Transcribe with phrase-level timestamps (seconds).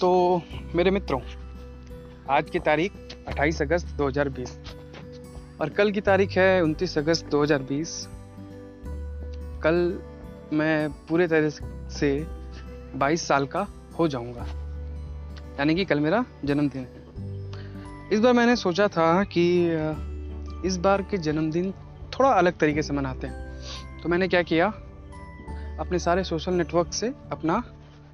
[0.00, 0.42] तो
[0.74, 1.20] मेरे मित्रों,
[2.30, 2.92] आज की तारीख
[3.28, 4.50] 28 अगस्त 2020
[5.60, 7.92] और कल की तारीख है 29 अगस्त 2020
[9.62, 9.78] कल
[10.52, 11.48] मैं पूरे तरह
[11.88, 12.10] से
[12.96, 13.66] 22 साल का
[13.98, 14.46] हो जाऊँगा।
[15.58, 19.46] यानी कि कल मेरा जन्मदिन है। इस बार मैंने सोचा था कि
[20.64, 21.72] इस बार के जन्मदिन
[22.10, 24.66] थोड़ा अलग तरीके से मनाते हैं। तो मैंने क्या किया,
[25.80, 27.62] अपने सारे सोशल नेटवर्क से अपना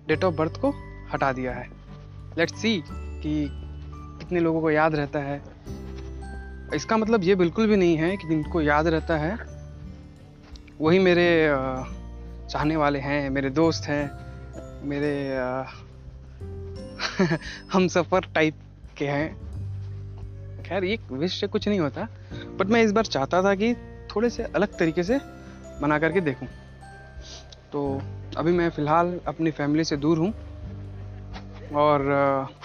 [0.08, 0.74] डेट ऑफ़ बर्थ को
[1.14, 1.70] हटा दिया है।
[2.38, 3.48] लेट्स सी कि
[3.94, 5.42] कितने लोगों को याद रहता है।
[6.74, 9.38] इसका मतलब ये बिल्कुल भी नहीं है कि जिनको याद रहता है,
[10.80, 11.52] वही मेरे
[12.50, 14.10] चाहने वाले हैं, मेरे दोस्त हैं,
[14.82, 15.36] मेरे
[17.72, 18.54] हम सफ़र टाइप
[18.96, 19.36] के हैं।
[20.62, 22.08] खैर, ये विश से कुछ नहीं होता
[22.56, 23.74] बट मैं इस बार चाहता था कि
[24.16, 25.18] थोड़े से अलग तरीके से
[25.80, 26.48] बना करके देखूँ।
[27.72, 28.02] तो
[28.36, 30.34] अभी मैं फ़िलहाल अपनी फैमिली से दूर हूँ।
[31.76, 32.02] और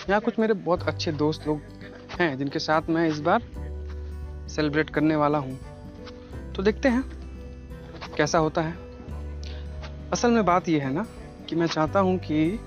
[0.10, 1.62] यहाँ कुछ मेरे बहुत अच्छे दोस्त लोग
[2.20, 3.44] हैं जिनके साथ मैं इस बार
[4.50, 5.60] सेलिब्रेट करने वाला हूँ।
[6.56, 7.04] तो देखते हैं
[8.18, 8.74] कैसा होता है।
[10.12, 11.06] असल में बात यह है ना
[11.50, 12.60] कि मैं चाहता हूँ कि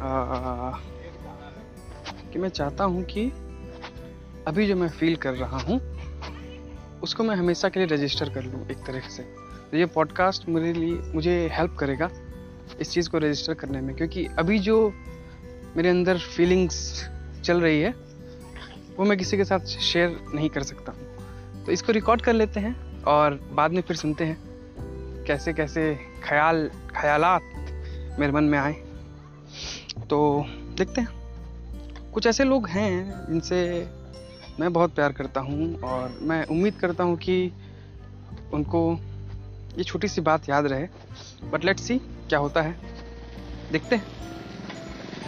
[0.00, 0.70] आ,
[2.32, 3.26] कि मैं चाहता हूँ कि
[4.46, 5.80] अभी जो मैं फील कर रहा हूँ
[7.02, 9.22] उसको मैं हमेशा के लिए रजिस्टर कर लूँ एक तरह से।
[9.70, 12.10] तो ये पॉडकास्ट मेरे लिए मुझे हेल्प करेगा।
[12.80, 14.92] इस चीज़ को रजिस्टर करने में, क्योंकि अभी जो
[15.76, 17.08] मेरे अंदर फीलिंग्स
[17.44, 17.90] चल रही है,
[18.96, 22.60] वो मैं किसी के साथ शेयर नहीं कर सकता। हूँ तो इसको रिकॉर्ड कर लेते
[22.60, 27.42] हैं और बाद में फिर सुनते हैं कैसे कैसे ख्याल, ख्यालात
[28.20, 28.72] मेरे मन में आए।
[30.10, 30.46] तो
[30.78, 33.60] देखते हैं। कुछ ऐसे लोग हैं जिनसे
[34.60, 37.52] मैं बहुत प्यार करता हूँ और मैं उम्मीद करता हूँ कि
[38.52, 38.80] उनको
[39.78, 40.86] ये छोटी सी बात याद रहे।
[41.50, 42.74] बट लेट्स सी क्या होता है?
[43.72, 44.04] देखते हैं।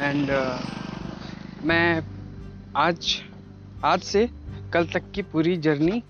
[0.01, 2.03] एंड uh, मैं
[2.77, 3.17] आज
[3.85, 4.29] आज से
[4.73, 6.03] कल तक की पूरी जर्नी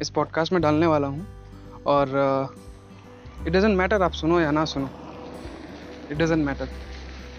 [0.00, 1.26] इस पॉडकास्ट में डालने वाला हूँ।
[1.86, 2.08] और
[3.46, 4.90] इट डजेंट मैटर आप सुनो या ना सुनो।
[6.10, 6.68] इट डजेंट मैटर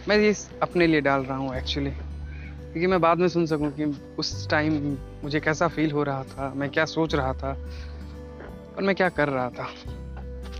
[0.08, 3.86] मैं ये अपने लिए डाल रहा हूँ एक्चुअली क्योंकि मैं बाद में सुन सकूँ कि
[4.20, 7.52] उस टाइम मुझे कैसा फील हो रहा था मैं क्या सोच रहा था
[8.78, 9.68] और मैं क्या कर रहा था।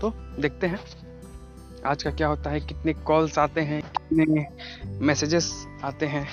[0.00, 1.03] तो देखते हैं।
[1.86, 2.60] आज का क्या होता है?
[2.60, 3.82] कितने कॉल्स आते हैं?
[3.82, 4.46] कितने
[4.88, 6.26] मैसेजेस आते हैं?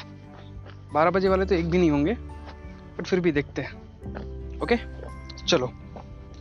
[0.94, 2.14] बारह बजे वाले तो एक भी नहीं होंगे
[2.98, 4.76] बट फिर भी देखते हैं। ओके
[5.46, 5.72] चलो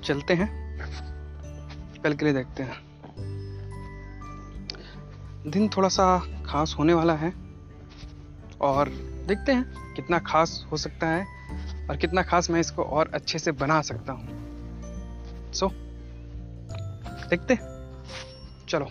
[0.05, 0.49] चलते हैं।
[2.05, 2.77] कल के लिए देखते हैं।
[5.51, 7.33] दिन थोड़ा सा खास होने वाला है
[8.61, 8.89] और
[9.29, 11.27] देखते हैं कितना खास हो सकता है
[11.89, 14.29] और कितना खास मैं इसको और अच्छे से बना सकता हूँ।
[15.53, 15.73] सो so,
[17.31, 17.55] देखते
[18.71, 18.87] चलो